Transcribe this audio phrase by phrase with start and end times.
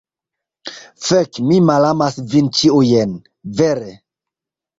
[1.07, 3.15] Fek, mi malamas vin ĉiujn!
[3.61, 3.95] Vere!